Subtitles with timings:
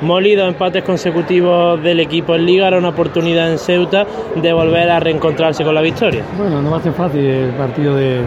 [0.00, 5.00] Molido empates consecutivos del equipo en Liga, era una oportunidad en Ceuta de volver a
[5.00, 6.22] reencontrarse con la victoria.
[6.36, 8.20] Bueno, no va a ser fácil el partido de,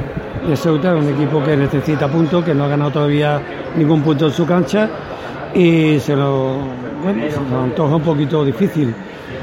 [0.48, 3.42] de Ceuta, un equipo que necesita puntos, que no ha ganado todavía
[3.78, 4.90] ningún punto en su cancha
[5.54, 6.58] y se lo,
[7.04, 8.94] bueno, se antoja un poquito difícil.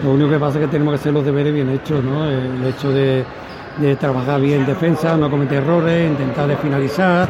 [0.05, 2.29] Lo único que pasa es que tenemos que hacer los deberes bien hechos, ¿no?
[2.29, 3.25] El hecho de,
[3.79, 7.29] de trabajar bien en defensa, no cometer errores, intentar de finalizar,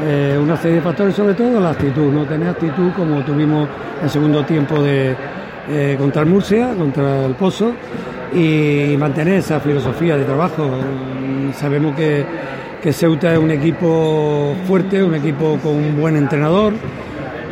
[0.00, 3.68] eh, una serie de factores, sobre todo la actitud, no tener actitud como tuvimos
[4.02, 5.14] el segundo tiempo de,
[5.68, 7.72] eh, contra el Murcia, contra el Pozo,
[8.34, 10.70] y mantener esa filosofía de trabajo.
[11.54, 12.24] Sabemos que,
[12.82, 16.72] que Ceuta es un equipo fuerte, un equipo con un buen entrenador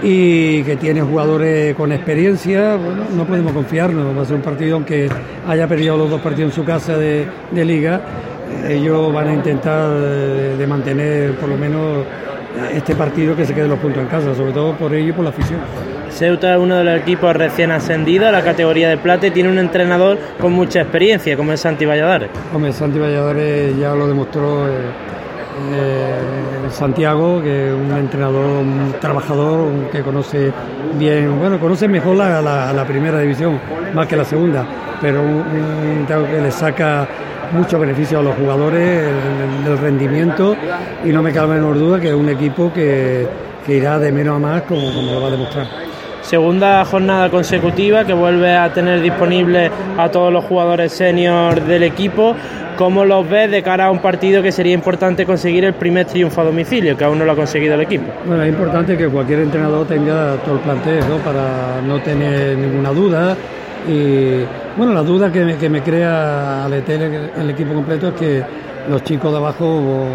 [0.02, 4.76] y que tiene jugadores con experiencia, bueno, no podemos confiarnos, va a ser un partido
[4.76, 5.10] aunque
[5.46, 8.00] haya perdido los dos partidos en su casa de, de liga,
[8.66, 12.04] ellos van a intentar de, de mantener por lo menos
[12.72, 15.24] este partido que se quede los puntos en casa, sobre todo por ello y por
[15.24, 15.60] la afición.
[16.10, 19.48] Ceuta es uno de los equipos recién ascendidos a la categoría de plata y tiene
[19.48, 22.30] un entrenador con mucha experiencia, como es Santi Valladares.
[22.52, 24.72] Hombre, Santi Valladares ya lo demostró eh,
[25.72, 30.52] eh, Santiago, que es un entrenador, un trabajador, que conoce
[30.98, 33.58] bien, bueno, conoce mejor la, la, la primera división,
[33.94, 34.64] más que la segunda,
[35.00, 37.06] pero un, un que le saca
[37.52, 39.08] mucho beneficio a los jugadores,
[39.66, 40.56] el, rendimiento,
[41.04, 43.26] y no me cabe menor duda que es un equipo que,
[43.66, 45.66] que irá de menos a más, como, como lo va a demostrar
[46.22, 52.36] segunda jornada consecutiva que vuelve a tener disponible a todos los jugadores senior del equipo.
[52.80, 56.40] ¿Cómo los ves de cara a un partido que sería importante conseguir el primer triunfo
[56.40, 58.06] a domicilio, que aún no lo ha conseguido el equipo?
[58.24, 61.18] Bueno, es importante que cualquier entrenador tenga todo el plantel ¿no?
[61.18, 63.36] para no tener ninguna duda.
[63.86, 64.46] Y
[64.78, 68.42] bueno, la duda que me, crea al el, el equipo completo es que
[68.88, 70.06] los chicos de abajo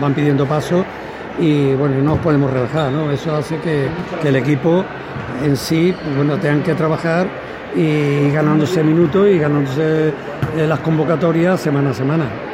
[0.00, 0.82] van pidiendo paso
[1.38, 3.10] y bueno, no nos podemos relajar, ¿no?
[3.10, 3.88] Eso hace que,
[4.22, 4.82] que el equipo
[5.44, 7.26] en sí, bueno, tengan que trabajar
[7.74, 10.12] y ganándose minutos y ganándose
[10.56, 12.49] las convocatorias semana a semana.